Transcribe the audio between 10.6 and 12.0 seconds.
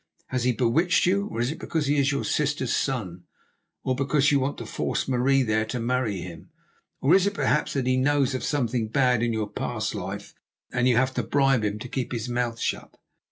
and you have to bribe him to